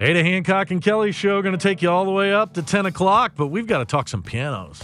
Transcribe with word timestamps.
Ada 0.00 0.22
Hancock 0.22 0.70
and 0.70 0.80
Kelly 0.80 1.10
show 1.10 1.42
going 1.42 1.58
to 1.58 1.62
take 1.62 1.82
you 1.82 1.90
all 1.90 2.04
the 2.04 2.12
way 2.12 2.32
up 2.32 2.54
to 2.54 2.62
10 2.62 2.86
o'clock, 2.86 3.32
but 3.36 3.48
we've 3.48 3.66
got 3.66 3.78
to 3.78 3.84
talk 3.84 4.08
some 4.08 4.22
pianos. 4.22 4.80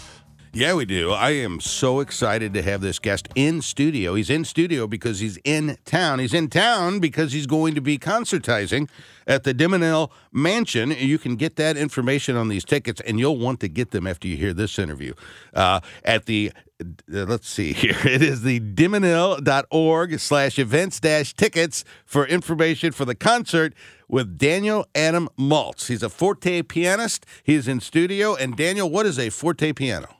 Yeah, 0.57 0.75
we 0.75 0.85
do. 0.85 1.11
I 1.11 1.31
am 1.31 1.59
so 1.59 1.99
excited 1.99 2.55
to 2.55 2.63
have 2.63 2.81
this 2.81 3.01
guest 3.01 3.29
in 3.35 3.61
studio. 3.61 4.15
He's 4.15 4.31
in 4.31 4.45
studio 4.45 4.87
because 4.87 5.19
he's 5.19 5.37
in 5.43 5.77
town. 5.85 6.21
He's 6.21 6.33
in 6.33 6.49
town 6.49 7.01
because 7.01 7.33
he's 7.33 7.49
going 7.49 7.75
to 7.75 7.81
be 7.81 7.99
concertizing 7.99 8.89
at 9.27 9.43
the 9.43 9.53
DeMenil 9.53 10.13
Mansion. 10.31 10.93
You 10.93 11.19
can 11.19 11.35
get 11.35 11.57
that 11.57 11.77
information 11.77 12.37
on 12.37 12.47
these 12.47 12.65
tickets, 12.65 13.01
and 13.01 13.19
you'll 13.19 13.37
want 13.37 13.59
to 13.61 13.69
get 13.69 13.91
them 13.91 14.07
after 14.07 14.29
you 14.29 14.37
hear 14.37 14.53
this 14.53 14.79
interview. 14.79 15.15
Uh, 15.53 15.81
at 16.05 16.27
the 16.27 16.53
uh, 16.81 16.87
let's 17.09 17.49
see 17.49 17.73
here. 17.73 17.97
It 18.05 18.23
is 18.23 18.43
the 18.43 18.61
demenil.org 18.61 20.21
slash 20.21 20.61
events 20.61 21.01
dash 21.01 21.35
tickets 21.35 21.85
for 22.05 22.29
information 22.29 22.93
for 22.93 23.05
the 23.05 23.17
concert 23.17 23.75
with 24.07 24.39
Daniel 24.39 24.87
Adam 24.95 25.29
Maltz. 25.37 25.89
He's 25.89 26.05
a 26.05 26.09
forte 26.09 26.63
pianist. 26.63 27.27
He's 27.43 27.67
in 27.67 27.81
studio. 27.81 28.37
And 28.37 28.57
Daniel, 28.57 28.89
what 28.89 29.05
is 29.05 29.19
a 29.19 29.31
forte 29.31 29.73
piano? 29.73 30.15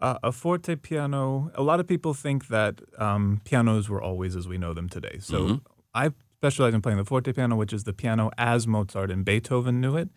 Uh, 0.00 0.16
a 0.22 0.30
forte 0.30 0.76
piano, 0.76 1.50
a 1.54 1.62
lot 1.62 1.80
of 1.80 1.86
people 1.86 2.14
think 2.14 2.48
that 2.48 2.80
um, 2.98 3.40
pianos 3.44 3.88
were 3.88 4.00
always 4.00 4.36
as 4.36 4.46
we 4.46 4.56
know 4.56 4.72
them 4.72 4.88
today. 4.88 5.18
So 5.20 5.38
Mm-hmm. 5.40 5.56
I 5.94 6.10
specialize 6.36 6.74
in 6.74 6.82
playing 6.82 6.98
the 6.98 7.04
forte 7.04 7.32
piano, 7.32 7.56
which 7.56 7.72
is 7.72 7.82
the 7.84 7.92
piano 7.92 8.30
as 8.38 8.66
Mozart 8.66 9.10
and 9.10 9.24
Beethoven 9.24 9.80
knew 9.80 9.96
it. 9.96 10.08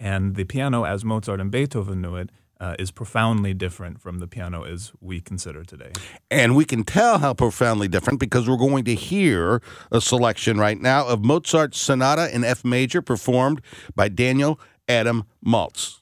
And 0.00 0.34
the 0.34 0.44
piano 0.44 0.84
as 0.84 1.04
Mozart 1.04 1.40
and 1.40 1.50
Beethoven 1.50 2.00
knew 2.00 2.16
it 2.16 2.30
uh, 2.60 2.74
is 2.78 2.90
profoundly 2.90 3.54
different 3.54 4.00
from 4.00 4.18
the 4.18 4.26
piano 4.26 4.64
as 4.64 4.92
we 5.00 5.20
consider 5.20 5.62
today. 5.64 5.92
And 6.30 6.56
we 6.56 6.64
can 6.64 6.82
tell 6.82 7.18
how 7.18 7.34
profoundly 7.34 7.86
different 7.88 8.18
because 8.18 8.48
we're 8.48 8.56
going 8.56 8.84
to 8.84 8.94
hear 8.94 9.62
a 9.92 10.00
selection 10.00 10.58
right 10.58 10.80
now 10.80 11.06
of 11.06 11.24
Mozart's 11.24 11.80
Sonata 11.80 12.34
in 12.34 12.42
F 12.42 12.64
major 12.64 13.00
performed 13.02 13.60
by 13.94 14.08
Daniel 14.08 14.58
Adam 14.88 15.24
Maltz. 15.44 16.00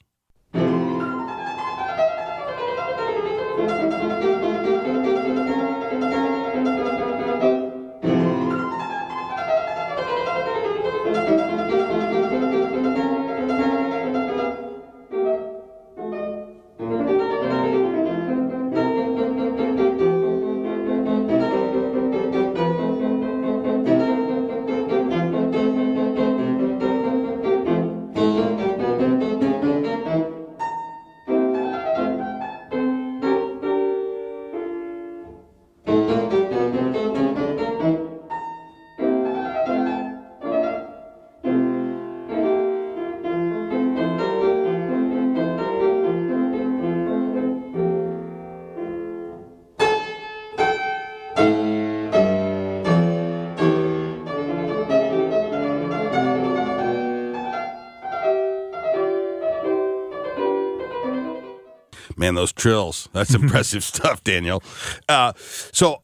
Man, 62.27 62.35
those 62.35 62.51
trills. 62.51 63.07
That's 63.13 63.33
impressive 63.33 63.83
stuff, 63.93 64.21
Daniel. 64.21 64.61
Uh, 65.07 65.31
so 65.37 66.01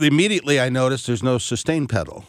immediately 0.00 0.58
I 0.58 0.68
noticed 0.68 1.06
there's 1.06 1.22
no 1.22 1.38
sustain 1.38 1.86
pedal 1.86 2.24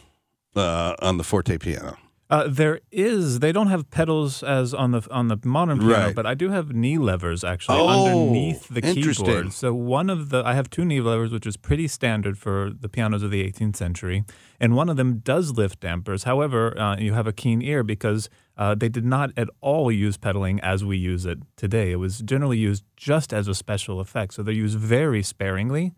uh, 0.54 0.94
on 1.02 1.18
the 1.18 1.24
forte 1.24 1.58
piano. 1.58 1.96
Uh, 2.28 2.48
there 2.48 2.80
is. 2.90 3.38
They 3.38 3.52
don't 3.52 3.68
have 3.68 3.88
pedals 3.90 4.42
as 4.42 4.74
on 4.74 4.90
the 4.90 5.06
on 5.12 5.28
the 5.28 5.38
modern 5.44 5.78
piano, 5.78 6.06
Right. 6.06 6.14
but 6.14 6.26
I 6.26 6.34
do 6.34 6.50
have 6.50 6.74
knee 6.74 6.98
levers 6.98 7.44
actually 7.44 7.78
Oh, 7.78 7.88
underneath 8.06 8.66
the 8.68 8.82
keyboard. 8.82 9.52
So 9.52 9.72
one 9.72 10.10
of 10.10 10.30
the 10.30 10.42
I 10.44 10.54
have 10.54 10.68
two 10.68 10.84
knee 10.84 11.00
levers, 11.00 11.30
which 11.30 11.46
is 11.46 11.56
pretty 11.56 11.86
standard 11.86 12.36
for 12.36 12.70
the 12.70 12.88
pianos 12.88 13.22
of 13.22 13.30
the 13.30 13.44
18th 13.44 13.76
century, 13.76 14.24
and 14.58 14.74
one 14.74 14.88
of 14.88 14.96
them 14.96 15.18
does 15.18 15.52
lift 15.52 15.78
dampers. 15.80 16.24
However, 16.24 16.76
uh, 16.76 16.96
you 16.98 17.12
have 17.12 17.28
a 17.28 17.32
keen 17.32 17.62
ear 17.62 17.84
because 17.84 18.28
uh, 18.56 18.74
they 18.74 18.88
did 18.88 19.04
not 19.04 19.30
at 19.36 19.48
all 19.60 19.92
use 19.92 20.16
pedaling 20.16 20.58
as 20.60 20.84
we 20.84 20.96
use 20.96 21.26
it 21.26 21.38
today. 21.56 21.92
It 21.92 21.96
was 21.96 22.18
generally 22.22 22.58
used 22.58 22.82
just 22.96 23.32
as 23.32 23.46
a 23.46 23.54
special 23.54 24.00
effect. 24.00 24.34
So 24.34 24.42
they're 24.42 24.52
used 24.52 24.78
very 24.78 25.22
sparingly. 25.22 25.94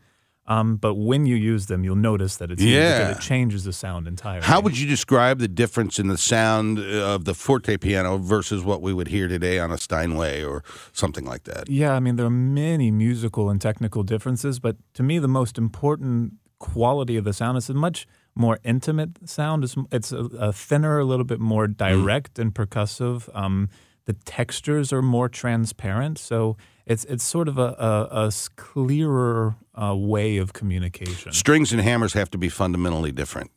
Um, 0.49 0.77
but 0.77 0.95
when 0.95 1.27
you 1.27 1.37
use 1.37 1.67
them, 1.67 1.85
you'll 1.85 1.95
notice 2.11 2.39
that 2.39 2.51
it's 2.51 2.63
Yeah. 2.63 3.11
it 3.11 3.21
changes 3.21 3.65
the 3.65 3.73
sound 3.73 4.09
entirely. 4.09 4.45
How 4.47 4.61
would 4.63 4.79
you 4.79 4.89
describe 4.89 5.39
the 5.41 5.47
difference 5.49 5.99
in 5.99 6.09
the 6.09 6.17
sound 6.17 6.79
of 6.79 7.25
the 7.27 7.35
forte 7.35 7.77
piano 7.77 8.17
versus 8.19 8.65
what 8.65 8.81
we 8.81 8.93
would 8.95 9.09
hear 9.09 9.29
today 9.29 9.59
on 9.59 9.71
a 9.71 9.77
Steinway 9.79 10.43
or 10.43 10.65
something 10.93 11.27
like 11.27 11.45
that? 11.45 11.69
Yeah, 11.69 11.93
I 11.93 12.01
mean, 12.01 12.17
there 12.17 12.27
are 12.27 12.31
many 12.31 12.91
musical 12.91 13.51
and 13.51 13.61
technical 13.61 14.03
differences, 14.03 14.59
but 14.59 14.77
to 14.95 15.03
me, 15.03 15.19
the 15.19 15.29
most 15.29 15.59
important 15.59 16.33
quality 16.59 17.17
of 17.19 17.25
the 17.25 17.33
sound 17.33 17.59
is 17.59 17.69
a 17.71 17.75
much 17.75 18.07
more 18.35 18.59
intimate 18.65 19.29
sound. 19.29 19.65
It's, 19.65 19.77
it's 19.93 20.13
a, 20.13 20.25
a 20.39 20.53
thinner, 20.53 20.99
a 20.99 21.05
little 21.05 21.25
bit 21.27 21.41
more 21.41 21.67
direct 21.69 22.39
and 22.39 22.55
percussive. 22.55 23.29
Um, 23.37 23.69
the 24.09 24.15
textures 24.25 24.91
are 24.91 25.03
more 25.03 25.29
transparent, 25.29 26.19
so 26.19 26.57
it's 26.87 27.05
it's 27.05 27.23
sort 27.23 27.47
of 27.47 27.59
a 27.59 28.09
a 28.11 28.33
clearer 28.57 29.57
uh, 29.75 29.95
way 29.95 30.39
of 30.39 30.55
communication. 30.55 31.31
Strings 31.31 31.73
and 31.73 31.83
hammers 31.83 32.15
have 32.15 32.31
to 32.31 32.39
be 32.39 32.49
fundamentally 32.49 33.13
different. 33.13 33.51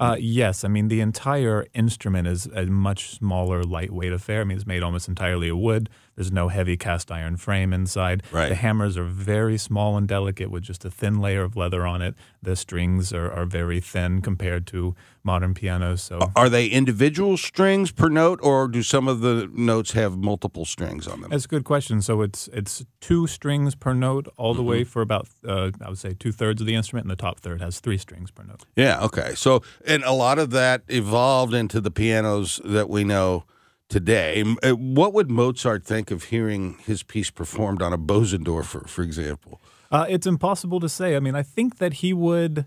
Uh, 0.00 0.16
yes, 0.18 0.64
I 0.64 0.68
mean 0.68 0.88
the 0.88 1.02
entire 1.02 1.66
instrument 1.74 2.26
is 2.26 2.46
a 2.46 2.64
much 2.64 3.10
smaller, 3.10 3.62
lightweight 3.62 4.14
affair. 4.14 4.40
I 4.40 4.44
mean 4.44 4.56
it's 4.56 4.66
made 4.66 4.82
almost 4.82 5.08
entirely 5.08 5.50
of 5.50 5.58
wood. 5.58 5.90
There's 6.18 6.32
no 6.32 6.48
heavy 6.48 6.76
cast 6.76 7.12
iron 7.12 7.36
frame 7.36 7.72
inside. 7.72 8.24
Right. 8.32 8.48
The 8.48 8.56
hammers 8.56 8.96
are 8.98 9.04
very 9.04 9.56
small 9.56 9.96
and 9.96 10.08
delicate 10.08 10.50
with 10.50 10.64
just 10.64 10.84
a 10.84 10.90
thin 10.90 11.20
layer 11.20 11.44
of 11.44 11.54
leather 11.54 11.86
on 11.86 12.02
it. 12.02 12.16
The 12.42 12.56
strings 12.56 13.12
are, 13.12 13.30
are 13.30 13.44
very 13.44 13.80
thin 13.80 14.20
compared 14.20 14.66
to 14.68 14.96
modern 15.22 15.54
pianos. 15.54 16.02
So 16.02 16.18
Are 16.34 16.48
they 16.48 16.66
individual 16.66 17.36
strings 17.36 17.92
per 17.92 18.08
note, 18.08 18.40
or 18.42 18.66
do 18.66 18.82
some 18.82 19.06
of 19.06 19.20
the 19.20 19.48
notes 19.54 19.92
have 19.92 20.16
multiple 20.18 20.64
strings 20.64 21.06
on 21.06 21.20
them? 21.20 21.30
that's 21.30 21.44
a 21.44 21.48
good 21.48 21.62
question. 21.64 22.02
So 22.02 22.22
it's 22.22 22.48
it's 22.52 22.84
two 23.00 23.28
strings 23.28 23.76
per 23.76 23.94
note 23.94 24.26
all 24.36 24.54
the 24.54 24.58
Mm-hmm. 24.60 24.68
way 24.70 24.84
for 24.84 25.02
about 25.02 25.28
uh, 25.46 25.70
I 25.80 25.88
would 25.88 25.98
say 25.98 26.14
two 26.18 26.32
thirds 26.32 26.60
of 26.60 26.66
the 26.66 26.74
instrument, 26.74 27.04
and 27.04 27.12
the 27.12 27.22
top 27.22 27.38
third 27.38 27.60
has 27.60 27.78
three 27.78 27.98
strings 27.98 28.32
per 28.32 28.42
note. 28.42 28.64
Yeah, 28.74 29.04
okay. 29.04 29.34
So, 29.36 29.62
and 29.86 30.02
a 30.02 30.12
lot 30.12 30.40
of 30.40 30.50
that 30.50 30.82
evolved 30.88 31.54
into 31.54 31.80
the 31.80 31.92
pianos 31.92 32.60
that 32.64 32.88
we 32.88 33.04
know 33.04 33.44
today. 33.88 34.44
Uh, 34.62 34.72
What 34.72 35.12
would 35.14 35.30
Mozart 35.30 35.84
think 35.84 36.10
of 36.10 36.24
hearing 36.24 36.76
his 36.84 37.02
piece 37.02 37.30
performed 37.30 37.82
on 37.82 37.92
a 37.92 37.98
Bosendorfer, 37.98 38.88
for 38.88 39.02
example? 39.02 39.60
Uh, 39.90 40.06
it's 40.08 40.26
impossible 40.26 40.80
to 40.80 40.88
say. 40.88 41.16
I 41.16 41.20
mean, 41.20 41.34
I 41.34 41.42
think 41.42 41.78
that 41.78 41.94
he 41.94 42.12
would 42.12 42.66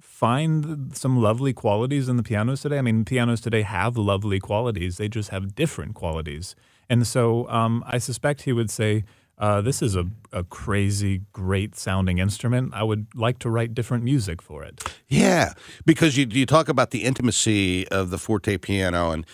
find 0.00 0.96
some 0.96 1.20
lovely 1.20 1.52
qualities 1.52 2.08
in 2.08 2.16
the 2.16 2.22
pianos 2.22 2.60
today. 2.62 2.78
I 2.78 2.82
mean, 2.82 3.04
pianos 3.04 3.40
today 3.40 3.62
have 3.62 3.96
lovely 3.96 4.38
qualities, 4.38 4.96
they 4.96 5.08
just 5.08 5.30
have 5.30 5.54
different 5.54 5.94
qualities. 5.94 6.54
And 6.88 7.06
so 7.06 7.48
um, 7.48 7.82
I 7.86 7.98
suspect 7.98 8.42
he 8.42 8.52
would 8.52 8.70
say, 8.70 9.04
uh, 9.38 9.60
This 9.60 9.82
is 9.82 9.96
a, 9.96 10.04
a 10.32 10.44
crazy, 10.44 11.22
great 11.32 11.74
sounding 11.74 12.18
instrument. 12.18 12.72
I 12.74 12.82
would 12.82 13.06
like 13.14 13.38
to 13.40 13.50
write 13.50 13.74
different 13.74 14.04
music 14.04 14.42
for 14.42 14.62
it. 14.62 14.82
Yeah, 15.08 15.54
because 15.84 16.16
you 16.16 16.26
you 16.30 16.46
talk 16.46 16.68
about 16.68 16.90
the 16.90 17.02
intimacy 17.04 17.88
of 17.88 18.10
the 18.10 18.18
forte 18.18 18.58
piano 18.58 19.10
and 19.10 19.26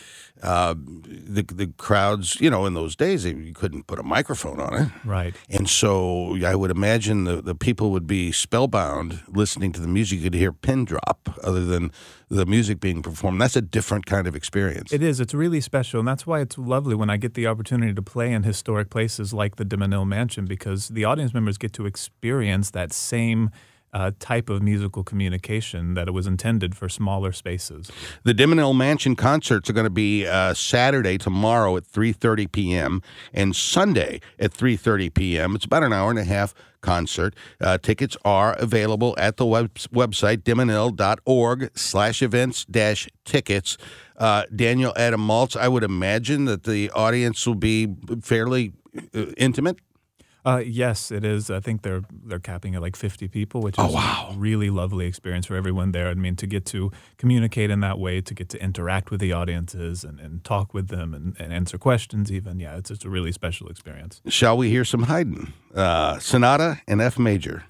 uh, 0.43 0.75
the 0.77 1.43
the 1.43 1.73
crowds. 1.77 2.41
You 2.41 2.51
know, 2.51 2.67
in 2.67 2.75
those 2.75 2.95
days, 2.97 3.25
they- 3.25 3.35
you 3.35 3.53
couldn't 3.55 3.87
put 3.87 3.99
a 3.99 4.03
microphone 4.03 4.61
on 4.61 4.75
it. 4.75 4.89
Right. 5.05 5.35
And 5.51 5.69
so 5.69 6.37
I 6.45 6.55
would 6.55 6.71
imagine 6.71 7.25
the, 7.25 7.41
the 7.43 7.55
people 7.55 7.91
would 7.91 8.07
be 8.07 8.33
spellbound 8.33 9.21
listening 9.29 9.73
to 9.73 9.81
the 9.81 9.89
music. 9.89 10.19
You 10.19 10.25
could 10.31 10.35
hear 10.35 10.53
pin 10.53 10.85
drop 10.85 11.29
other 11.43 11.65
than 11.65 11.91
the 12.29 12.45
music 12.47 12.81
being 12.81 13.03
performed. 13.03 13.41
That's 13.41 13.57
a 13.57 13.63
different 13.63 14.07
kind 14.07 14.27
of 14.27 14.35
experience. 14.37 14.93
It 14.93 15.03
is. 15.03 15.19
It's 15.21 15.35
really 15.35 15.61
special, 15.61 15.99
and 16.01 16.09
that's 16.09 16.27
why 16.27 16.41
it's 16.41 16.59
lovely 16.59 16.95
when 16.95 17.11
I 17.11 17.17
get 17.17 17.35
the 17.35 17.47
opportunity 17.47 17.95
to 17.95 18.03
play 18.03 18.33
in 18.33 18.43
historic 18.43 18.91
places 18.91 19.33
like 19.33 19.57
the 19.57 19.65
de 19.65 19.77
Menil 19.77 20.07
Mansion, 20.07 20.45
because 20.45 20.89
the 20.89 21.05
audience 21.05 21.33
members 21.33 21.57
get 21.59 21.73
to 21.75 21.87
experience 21.87 22.71
that 22.71 22.93
same 22.93 23.51
uh, 23.93 24.13
type 24.19 24.49
of 24.49 24.63
musical 24.63 25.03
communication 25.03 25.95
that 25.95 26.09
it 26.09 26.13
was 26.13 26.27
intended 26.27 26.77
for 26.77 26.89
smaller 26.89 27.33
spaces. 27.33 27.91
The 28.25 28.35
DeMenil 28.35 28.77
Mansion 28.77 29.17
concerts 29.17 29.71
are 29.71 29.73
going 29.73 29.85
to 29.85 29.91
be 29.91 30.27
uh, 30.27 30.55
Saturday 30.55 31.19
tomorrow 31.19 31.77
at 31.77 31.85
3:30 31.85 32.51
p.m. 32.53 33.03
and 33.33 33.55
Sunday 33.55 34.21
at 34.39 34.53
3:30 34.53 35.13
p.m. 35.15 35.55
It's 35.55 35.65
about 35.65 35.83
an 35.83 35.93
hour 35.93 36.11
and 36.11 36.19
a 36.19 36.25
half 36.25 36.55
concert. 36.81 37.35
Uh, 37.61 37.79
tickets 37.79 38.17
are 38.25 38.55
available 38.55 39.15
at 39.19 39.37
the 39.37 39.47
web- 39.47 39.75
website 39.75 40.45
demenil.org 40.45 41.71
slash 41.77 42.23
events 42.23 42.65
dash 42.65 43.09
tickets. 43.25 43.77
Uh, 44.17 44.45
Daniel 44.55 44.93
Adam 44.97 45.21
Maltz, 45.21 45.57
I 45.57 45.69
would 45.69 45.85
imagine 45.85 46.45
that 46.47 46.65
the 46.65 46.91
audience 46.91 47.47
will 47.47 47.55
be 47.55 47.95
fairly 48.23 48.73
uh, 49.15 49.27
intimate. 49.37 49.79
Uh, 50.45 50.63
yes, 50.65 51.11
it 51.11 51.25
is. 51.25 51.51
I 51.51 51.61
think 51.61 51.83
they're 51.83 52.03
they're 52.25 52.39
capping 52.39 52.75
at 52.75 52.81
like 52.83 52.97
50 52.97 53.29
people, 53.29 53.61
which 53.61 53.79
is 53.79 53.85
Oh, 53.85 53.93
wow. 53.93 54.29
a 54.33 54.35
really 54.37 54.71
lovely 54.71 55.07
experience 55.07 55.47
for 55.47 55.57
everyone 55.57 55.93
there. 55.93 56.09
I 56.09 56.15
mean, 56.15 56.37
to 56.37 56.47
get 56.47 56.65
to 56.67 56.91
communicate 57.19 57.71
in 57.71 57.81
that 57.81 57.99
way, 57.99 58.21
to 58.21 58.35
get 58.35 58.49
to 58.51 58.63
interact 58.63 59.11
with 59.11 59.21
the 59.21 59.33
audiences 59.33 60.05
and, 60.05 60.21
and 60.21 60.43
talk 60.45 60.73
with 60.73 60.89
them 60.89 61.13
and, 61.13 61.37
and 61.39 61.53
answer 61.53 61.77
questions, 61.79 62.31
even. 62.33 62.61
Yeah, 62.61 62.77
it's, 62.77 62.91
it's 62.91 63.05
a 63.05 63.11
really 63.11 63.33
special 63.33 63.69
experience. 63.69 64.21
Shall 64.29 64.57
we 64.57 64.71
hear 64.71 64.85
some 64.85 65.03
Haydn? 65.05 65.53
Uh, 65.75 66.19
Sonata 66.19 66.81
in 66.87 67.01
F 67.01 67.19
major. 67.19 67.65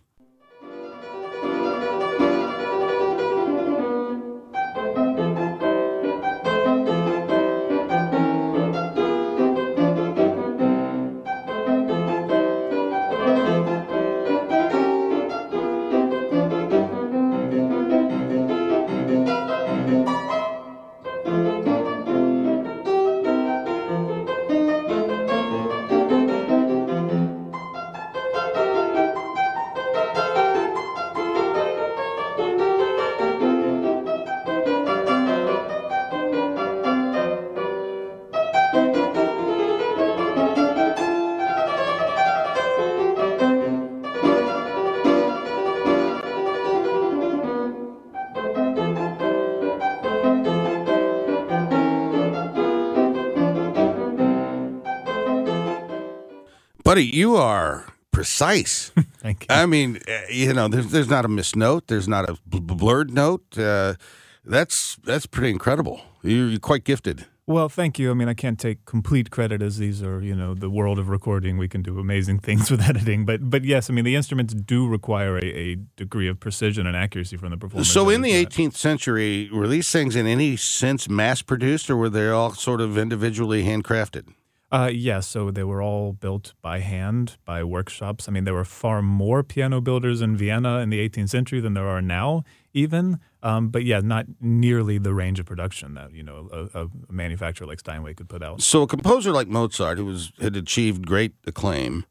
Buddy, 56.89 57.05
you 57.05 57.37
are 57.37 57.85
precise. 58.13 58.93
Thank 59.19 59.43
you. 59.43 59.55
I 59.55 59.67
mean, 59.67 59.99
uh, 60.09 60.21
you 60.31 60.55
know, 60.55 60.69
there's 60.69 60.87
there's 60.87 61.11
not 61.11 61.27
a 61.27 61.29
missed 61.29 61.55
note. 61.55 61.89
There's 61.89 62.09
not 62.09 62.31
a 62.31 62.39
bl- 62.47 62.61
bl- 62.61 62.75
blurred 62.77 63.11
note. 63.11 63.59
Uh, 63.59 63.97
that's 64.43 64.97
that's 65.05 65.27
pretty 65.27 65.51
incredible. 65.51 66.01
You're, 66.23 66.49
you're 66.49 66.59
quite 66.59 66.85
gifted. 66.85 67.27
Well, 67.47 67.69
thank 67.69 67.99
you. 67.99 68.11
I 68.11 68.15
mean, 68.15 68.31
I 68.31 68.33
can't 68.33 68.59
take 68.59 68.87
complete 68.87 69.31
credit 69.31 69.61
as 69.61 69.77
these 69.77 70.03
are, 70.03 70.23
you 70.23 70.35
know, 70.35 70.55
the 70.55 70.71
world 70.71 70.99
of 70.99 71.11
recording. 71.11 71.59
We 71.59 71.69
can 71.69 71.83
do 71.83 71.99
amazing 71.99 72.39
things 72.49 72.71
with 72.71 72.81
editing, 72.81 73.27
but 73.27 73.51
but 73.51 73.65
yes, 73.67 73.91
I 73.91 73.93
mean, 73.93 74.07
the 74.07 74.17
instruments 74.17 74.55
do 74.55 74.89
require 74.89 75.37
a, 75.37 75.45
a 75.45 75.75
degree 75.97 76.27
of 76.27 76.41
precision 76.41 76.87
and 76.87 76.97
accuracy 76.97 77.37
from 77.37 77.51
the 77.51 77.59
performers. 77.59 77.91
So, 77.91 78.09
in 78.09 78.23
the 78.23 78.31
is 78.31 78.47
18th 78.47 78.77
century, 78.77 79.51
were 79.53 79.69
these 79.69 79.93
things 79.93 80.17
in 80.17 80.27
any 80.27 80.57
sense 80.57 81.07
mass 81.07 81.43
produced, 81.43 81.91
or 81.91 81.99
were 81.99 82.09
they 82.09 82.31
all 82.31 82.55
sort 82.55 82.81
of 82.81 82.97
individually 82.97 83.65
handcrafted? 83.65 84.33
Uh, 84.71 84.91
yes, 84.93 85.27
so 85.27 85.51
they 85.51 85.65
were 85.65 85.81
all 85.81 86.13
built 86.13 86.53
by 86.61 86.81
hand 86.81 87.39
by 87.47 87.65
workshops. 87.65 88.29
I 88.29 88.33
mean, 88.33 88.45
there 88.45 88.53
were 88.53 88.67
far 88.67 89.01
more 89.01 89.43
piano 89.43 89.81
builders 89.81 90.21
in 90.21 90.37
Vienna 90.37 90.79
in 90.81 90.91
the 90.91 91.09
18th 91.09 91.31
century 91.31 91.61
than 91.61 91.73
there 91.73 91.89
are 91.89 92.03
now, 92.03 92.45
even. 92.75 93.19
Um, 93.43 93.71
but 93.71 93.85
yeah, 93.85 94.01
not 94.01 94.27
nearly 94.41 94.99
the 94.99 95.15
range 95.15 95.41
of 95.41 95.47
production 95.47 95.95
that 95.95 96.13
you 96.13 96.23
know 96.23 96.51
a, 96.53 96.83
a 96.83 96.89
manufacturer 97.09 97.67
like 97.67 97.81
Steinway 97.81 98.13
could 98.13 98.29
put 98.29 98.43
out. 98.43 98.61
So, 98.61 98.83
a 98.83 98.87
composer 98.87 99.33
like 99.33 99.49
Mozart, 99.49 99.97
who 99.97 100.05
was 100.05 100.33
had 100.41 100.55
achieved 100.55 101.07
great 101.07 101.33
acclaim, 101.47 102.05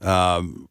um, 0.00 0.68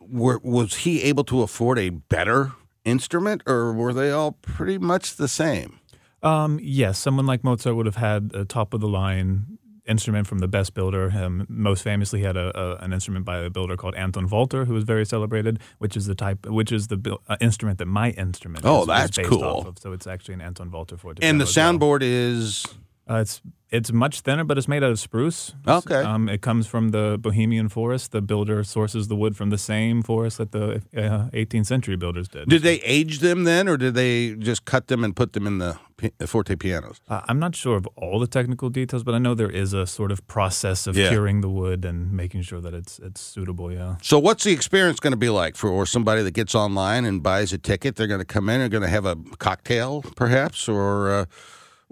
were, 0.00 0.40
was 0.42 0.76
he 0.76 1.02
able 1.02 1.24
to 1.24 1.42
afford 1.42 1.78
a 1.78 1.90
better 1.90 2.52
instrument, 2.84 3.42
or 3.46 3.72
were 3.72 3.92
they 3.92 4.10
all 4.10 4.32
pretty 4.32 4.78
much 4.78 5.16
the 5.16 5.28
same? 5.28 5.78
Um, 6.22 6.58
yes, 6.62 6.98
someone 6.98 7.26
like 7.26 7.44
Mozart 7.44 7.76
would 7.76 7.86
have 7.86 7.96
had 7.96 8.32
a 8.34 8.46
top 8.46 8.72
of 8.72 8.80
the 8.80 8.88
line 8.88 9.58
instrument 9.86 10.26
from 10.26 10.38
the 10.38 10.48
best 10.48 10.74
builder. 10.74 11.12
Um, 11.14 11.46
most 11.48 11.82
famously, 11.82 12.20
he 12.20 12.24
had 12.24 12.36
a, 12.36 12.58
a, 12.58 12.76
an 12.76 12.92
instrument 12.92 13.24
by 13.24 13.38
a 13.38 13.50
builder 13.50 13.76
called 13.76 13.94
Anton 13.94 14.28
Walter, 14.28 14.64
who 14.64 14.74
was 14.74 14.84
very 14.84 15.04
celebrated, 15.04 15.58
which 15.78 15.96
is 15.96 16.06
the 16.06 16.14
type, 16.14 16.46
which 16.46 16.72
is 16.72 16.88
the 16.88 17.18
uh, 17.28 17.36
instrument 17.40 17.78
that 17.78 17.86
my 17.86 18.10
instrument. 18.10 18.64
Oh, 18.64 18.76
is, 18.76 18.82
is 18.82 18.86
that's 18.86 19.16
based 19.16 19.28
cool. 19.28 19.44
Off 19.44 19.66
of. 19.66 19.78
So 19.78 19.92
it's 19.92 20.06
actually 20.06 20.34
an 20.34 20.40
Anton 20.40 20.70
Walter 20.70 20.96
for 20.96 21.14
And 21.20 21.40
the 21.40 21.44
soundboard 21.44 22.00
is 22.02 22.64
Uh, 23.08 23.16
it's 23.16 23.42
it's 23.74 23.90
much 23.92 24.20
thinner, 24.20 24.44
but 24.44 24.56
it's 24.58 24.68
made 24.68 24.84
out 24.84 24.90
of 24.92 24.98
spruce. 25.00 25.52
Okay. 25.66 26.02
Um, 26.02 26.28
it 26.28 26.40
comes 26.48 26.66
from 26.66 26.90
the 26.90 27.18
Bohemian 27.20 27.68
forest. 27.68 28.12
The 28.12 28.22
builder 28.22 28.62
sources 28.64 29.08
the 29.08 29.16
wood 29.16 29.36
from 29.36 29.50
the 29.50 29.58
same 29.58 30.02
forest 30.02 30.38
that 30.38 30.52
the 30.52 30.64
uh, 30.96 31.28
18th 31.42 31.66
century 31.66 31.96
builders 31.96 32.28
did. 32.28 32.48
Did 32.48 32.62
they 32.62 32.78
age 32.82 33.18
them 33.18 33.44
then, 33.44 33.68
or 33.68 33.76
did 33.76 33.94
they 33.94 34.34
just 34.36 34.64
cut 34.64 34.86
them 34.86 35.02
and 35.04 35.14
put 35.16 35.32
them 35.32 35.46
in 35.46 35.58
the 35.58 35.76
pi- 35.96 36.12
forte 36.26 36.54
pianos? 36.56 37.00
Uh, 37.08 37.20
I'm 37.28 37.40
not 37.40 37.56
sure 37.56 37.76
of 37.76 37.86
all 37.96 38.18
the 38.20 38.28
technical 38.28 38.68
details, 38.70 39.02
but 39.02 39.14
I 39.14 39.18
know 39.18 39.34
there 39.34 39.50
is 39.64 39.72
a 39.72 39.86
sort 39.86 40.12
of 40.12 40.24
process 40.28 40.86
of 40.86 40.96
Yeah. 40.96 41.08
curing 41.10 41.40
the 41.40 41.50
wood 41.50 41.84
and 41.84 42.12
making 42.12 42.42
sure 42.42 42.60
that 42.60 42.74
it's 42.74 42.98
it's 43.00 43.20
suitable. 43.20 43.72
Yeah. 43.72 43.96
So, 44.02 44.18
what's 44.20 44.44
the 44.44 44.52
experience 44.52 45.00
going 45.00 45.16
to 45.20 45.24
be 45.28 45.30
like 45.30 45.56
for 45.56 45.68
or 45.68 45.84
somebody 45.86 46.22
that 46.22 46.34
gets 46.34 46.54
online 46.54 47.04
and 47.08 47.22
buys 47.22 47.52
a 47.52 47.58
ticket? 47.58 47.96
They're 47.96 48.12
going 48.14 48.24
to 48.26 48.32
come 48.36 48.48
in, 48.52 48.60
they're 48.60 48.68
going 48.78 48.88
to 48.90 48.94
have 48.98 49.04
a 49.04 49.16
cocktail, 49.38 50.02
perhaps, 50.16 50.68
or 50.68 51.10
uh, 51.10 51.24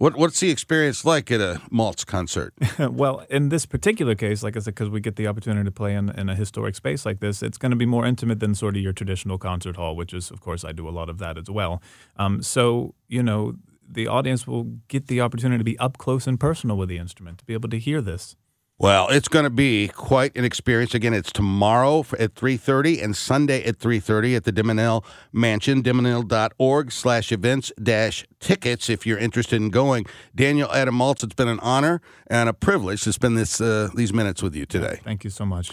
what? 0.03 0.17
What's 0.17 0.41
the 0.41 0.51
experience 0.51 1.05
like 1.05 1.31
at 1.31 1.41
a 1.41 1.61
Maltz 1.71 2.05
concert? 2.05 2.53
well, 2.81 3.25
in 3.31 3.51
this 3.51 3.67
particular 3.67 4.17
case, 4.17 4.43
like 4.43 4.57
I 4.57 4.59
said, 4.59 4.75
because 4.75 4.91
we 4.91 5.01
get 5.01 5.15
the 5.15 5.29
opportunity 5.29 5.65
to 5.65 5.71
play 5.71 5.95
in, 5.95 6.09
in 6.09 6.29
a 6.29 6.35
historic 6.35 6.75
space 6.75 7.07
like 7.07 7.21
this, 7.21 7.41
it's 7.41 7.57
going 7.57 7.71
to 7.71 7.77
be 7.77 7.87
more 7.87 8.05
intimate 8.05 8.41
than 8.41 8.57
sort 8.57 8.75
of 8.75 8.83
your 8.83 8.93
traditional 8.93 9.39
concert 9.39 9.77
hall, 9.77 9.95
which 9.95 10.13
is, 10.13 10.33
of 10.33 10.41
course, 10.41 10.65
I 10.65 10.73
do 10.73 10.89
a 10.89 10.91
lot 10.91 11.09
of 11.09 11.19
that 11.19 11.39
as 11.39 11.49
well. 11.49 11.81
Um, 12.17 12.43
so, 12.43 12.97
you 13.07 13.23
know, 13.23 13.55
the 13.89 14.09
audience 14.09 14.45
will 14.45 14.65
get 14.89 15.07
the 15.07 15.21
opportunity 15.21 15.59
to 15.59 15.65
be 15.65 15.79
up 15.79 15.99
close 15.99 16.27
and 16.27 16.41
personal 16.41 16.77
with 16.77 16.89
the 16.89 16.99
instrument, 16.99 17.39
to 17.39 17.45
be 17.45 17.55
able 17.55 17.69
to 17.69 17.79
hear 17.79 18.01
this. 18.01 18.35
Well, 18.79 19.09
it's 19.11 19.29
going 19.29 19.45
to 19.45 19.51
be 19.51 19.89
quite 19.89 20.37
an 20.37 20.45
experience. 20.45 20.93
Again, 20.93 21.15
it's 21.15 21.31
tomorrow 21.31 22.01
at 22.19 22.35
3.30 22.35 23.03
and 23.03 23.17
Sunday 23.17 23.63
at 23.65 23.79
3.30 23.79 24.37
at 24.37 24.45
the 24.45 24.53
DeMenil 24.53 25.05
Mansion, 25.33 25.83
demenil.org 25.83 26.91
slash 26.91 27.31
events 27.31 27.71
dash 27.81 28.27
tickets 28.41 28.91
if 28.91 29.07
you're 29.07 29.19
interested 29.19 29.57
in 29.57 29.71
going. 29.71 30.05
Daniel 30.35 30.69
Adam 30.73 30.97
Maltz, 30.97 31.23
it's 31.23 31.35
been 31.35 31.49
an 31.49 31.61
honor 31.61 32.01
and 32.27 32.49
a 32.49 32.53
privilege 32.53 33.03
to 33.03 33.13
spend 33.13 33.39
this 33.39 33.61
uh, 33.61 33.89
these 33.95 34.13
minutes 34.13 34.43
with 34.43 34.57
you 34.57 34.67
today. 34.67 34.99
Thank 35.05 35.23
you 35.23 35.31
so 35.31 35.47
much. 35.47 35.71